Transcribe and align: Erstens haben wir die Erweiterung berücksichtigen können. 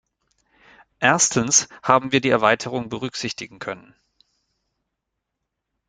Erstens 0.99 1.69
haben 1.83 2.11
wir 2.11 2.21
die 2.21 2.31
Erweiterung 2.31 2.89
berücksichtigen 2.89 3.59
können. 3.59 3.93